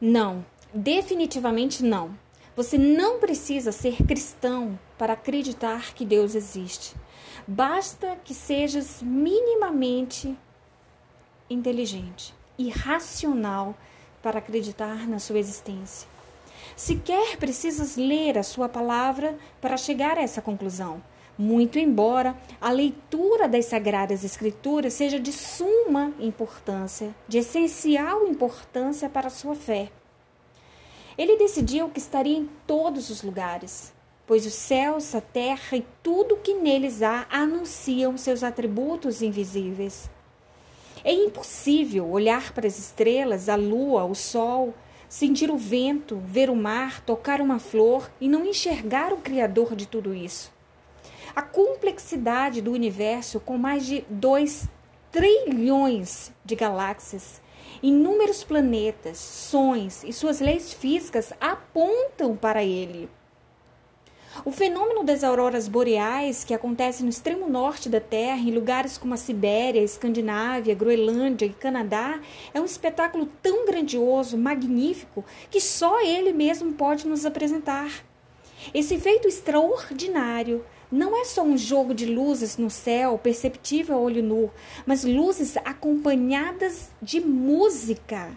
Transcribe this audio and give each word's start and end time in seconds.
Não, 0.00 0.44
definitivamente 0.72 1.82
não. 1.82 2.16
Você 2.54 2.78
não 2.78 3.18
precisa 3.18 3.72
ser 3.72 4.04
cristão 4.04 4.78
para 4.96 5.14
acreditar 5.14 5.92
que 5.94 6.04
Deus 6.04 6.34
existe. 6.34 6.94
Basta 7.46 8.16
que 8.24 8.34
sejas 8.34 9.00
minimamente 9.02 10.36
inteligente 11.50 12.34
e 12.58 12.68
racional 12.68 13.76
para 14.22 14.38
acreditar 14.38 15.08
na 15.08 15.18
sua 15.18 15.38
existência. 15.38 16.08
Sequer 16.76 17.36
precisas 17.36 17.96
ler 17.96 18.38
a 18.38 18.42
sua 18.42 18.68
palavra 18.68 19.36
para 19.60 19.76
chegar 19.76 20.16
a 20.18 20.22
essa 20.22 20.42
conclusão. 20.42 21.02
Muito 21.40 21.78
embora 21.78 22.36
a 22.60 22.72
leitura 22.72 23.46
das 23.48 23.66
Sagradas 23.66 24.24
Escrituras 24.24 24.94
seja 24.94 25.20
de 25.20 25.32
suma 25.32 26.12
importância, 26.18 27.14
de 27.28 27.38
essencial 27.38 28.26
importância 28.26 29.08
para 29.08 29.28
a 29.28 29.30
sua 29.30 29.54
fé. 29.54 29.88
Ele 31.16 31.36
decidiu 31.36 31.90
que 31.90 32.00
estaria 32.00 32.36
em 32.36 32.50
todos 32.66 33.08
os 33.08 33.22
lugares, 33.22 33.92
pois 34.26 34.46
os 34.46 34.52
céus, 34.52 35.14
a 35.14 35.20
terra 35.20 35.76
e 35.76 35.86
tudo 36.02 36.38
que 36.38 36.54
neles 36.54 37.02
há 37.02 37.24
anunciam 37.30 38.18
seus 38.18 38.42
atributos 38.42 39.22
invisíveis. 39.22 40.10
É 41.04 41.12
impossível 41.12 42.10
olhar 42.10 42.52
para 42.52 42.66
as 42.66 42.80
estrelas, 42.80 43.48
a 43.48 43.54
lua, 43.54 44.04
o 44.04 44.14
sol, 44.14 44.74
sentir 45.08 45.52
o 45.52 45.56
vento, 45.56 46.20
ver 46.26 46.50
o 46.50 46.56
mar, 46.56 47.00
tocar 47.02 47.40
uma 47.40 47.60
flor 47.60 48.10
e 48.20 48.28
não 48.28 48.44
enxergar 48.44 49.12
o 49.12 49.18
Criador 49.18 49.76
de 49.76 49.86
tudo 49.86 50.12
isso. 50.12 50.57
A 51.34 51.42
complexidade 51.42 52.60
do 52.60 52.72
universo, 52.72 53.40
com 53.40 53.56
mais 53.56 53.86
de 53.86 54.04
2 54.08 54.68
trilhões 55.10 56.32
de 56.44 56.54
galáxias, 56.54 57.40
inúmeros 57.82 58.44
planetas, 58.44 59.18
sons 59.18 60.04
e 60.04 60.12
suas 60.12 60.40
leis 60.40 60.72
físicas 60.72 61.32
apontam 61.40 62.36
para 62.36 62.62
ele. 62.62 63.08
O 64.44 64.52
fenômeno 64.52 65.02
das 65.02 65.24
auroras 65.24 65.66
boreais, 65.66 66.44
que 66.44 66.54
acontece 66.54 67.02
no 67.02 67.08
extremo 67.08 67.48
norte 67.48 67.88
da 67.88 68.00
Terra, 68.00 68.38
em 68.38 68.52
lugares 68.52 68.96
como 68.96 69.14
a 69.14 69.16
Sibéria, 69.16 69.80
Escandinávia, 69.80 70.74
Groenlândia 70.74 71.46
e 71.46 71.52
Canadá, 71.52 72.20
é 72.54 72.60
um 72.60 72.64
espetáculo 72.64 73.26
tão 73.42 73.66
grandioso, 73.66 74.38
magnífico, 74.38 75.24
que 75.50 75.60
só 75.60 76.00
ele 76.00 76.32
mesmo 76.32 76.72
pode 76.74 77.06
nos 77.08 77.26
apresentar. 77.26 77.90
Esse 78.72 78.98
feito 78.98 79.26
extraordinário 79.26 80.64
não 80.90 81.20
é 81.20 81.24
só 81.24 81.42
um 81.42 81.56
jogo 81.56 81.92
de 81.92 82.06
luzes 82.06 82.56
no 82.56 82.70
céu, 82.70 83.18
perceptível 83.18 83.96
a 83.96 84.00
olho 84.00 84.22
nu, 84.22 84.50
mas 84.86 85.04
luzes 85.04 85.56
acompanhadas 85.58 86.90
de 87.02 87.20
música. 87.20 88.36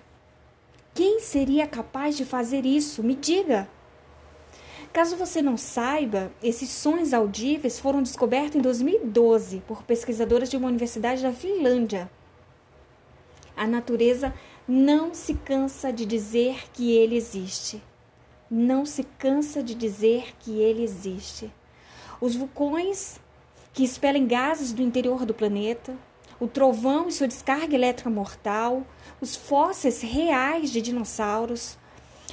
Quem 0.94 1.22
seria 1.22 1.66
capaz 1.66 2.17
de 2.17 2.25
fazer 2.25 2.66
isso? 2.66 3.02
Me 3.02 3.16
diga. 3.16 3.69
Caso 4.91 5.16
você 5.16 5.41
não 5.41 5.55
saiba, 5.55 6.33
esses 6.44 6.69
sons 6.69 7.13
audíveis 7.13 7.79
foram 7.79 8.03
descobertos 8.03 8.57
em 8.57 8.61
2012 8.61 9.63
por 9.66 9.83
pesquisadoras 9.83 10.49
de 10.49 10.57
uma 10.57 10.67
universidade 10.67 11.23
da 11.23 11.31
Finlândia. 11.31 12.11
A 13.55 13.66
natureza 13.66 14.33
não 14.67 15.13
se 15.13 15.35
cansa 15.35 15.94
de 15.94 16.05
dizer 16.05 16.69
que 16.73 16.91
ele 16.91 17.16
existe. 17.16 17.81
Não 18.49 18.85
se 18.85 19.05
cansa 19.17 19.63
de 19.63 19.73
dizer 19.73 20.35
que 20.39 20.59
ele 20.59 20.83
existe. 20.83 21.49
Os 22.22 22.36
vulcões 22.36 23.19
que 23.73 23.83
expelem 23.83 24.27
gases 24.27 24.72
do 24.72 24.83
interior 24.83 25.25
do 25.25 25.33
planeta, 25.33 25.97
o 26.39 26.47
trovão 26.47 27.08
e 27.08 27.11
sua 27.11 27.28
descarga 27.28 27.73
elétrica 27.73 28.11
mortal, 28.11 28.86
os 29.19 29.36
fósseis 29.36 30.02
reais 30.02 30.72
de 30.72 30.83
dinossauros, 30.83 31.80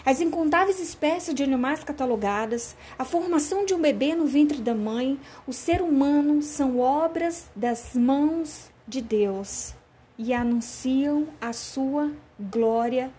as 0.05 0.21
incontáveis 0.21 0.79
espécies 0.79 1.35
de 1.35 1.43
animais 1.43 1.83
catalogadas, 1.83 2.77
a 2.99 3.05
formação 3.05 3.65
de 3.65 3.73
um 3.73 3.81
bebê 3.81 4.15
no 4.15 4.27
ventre 4.27 4.59
da 4.59 4.75
mãe, 4.75 5.19
o 5.47 5.55
ser 5.55 5.81
humano 5.81 6.43
são 6.43 6.79
obras 6.79 7.51
das 7.57 7.95
mãos 7.95 8.71
de 8.87 9.01
Deus 9.01 9.75
e 10.19 10.35
anunciam 10.35 11.29
a 11.41 11.55
sua 11.55 12.13
glória 12.39 13.11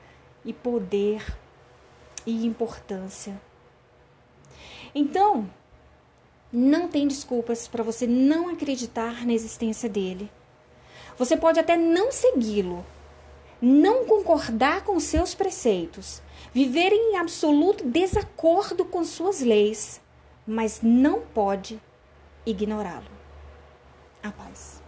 e 0.45 0.53
poder 0.53 1.35
e 2.27 2.45
importância. 2.45 3.41
Então, 4.93 5.49
não 6.51 6.87
tem 6.87 7.07
desculpas 7.07 7.67
para 7.67 7.83
você 7.83 8.07
não 8.07 8.49
acreditar 8.49 9.25
na 9.25 9.33
existência 9.33 9.87
dele. 9.87 10.31
Você 11.17 11.37
pode 11.37 11.59
até 11.59 11.77
não 11.77 12.11
segui-lo, 12.11 12.85
não 13.61 14.05
concordar 14.05 14.83
com 14.83 14.99
seus 14.99 15.35
preceitos, 15.35 16.21
viver 16.53 16.91
em 16.91 17.17
absoluto 17.17 17.83
desacordo 17.83 18.85
com 18.85 19.03
suas 19.03 19.41
leis, 19.41 20.01
mas 20.47 20.79
não 20.81 21.21
pode 21.21 21.79
ignorá-lo. 22.45 23.11
A 24.23 24.31
paz. 24.31 24.81